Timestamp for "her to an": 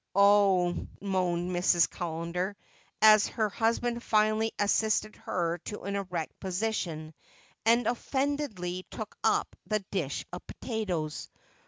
5.15-5.95